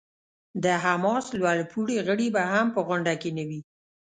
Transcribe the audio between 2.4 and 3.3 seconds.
هم په غونډه کې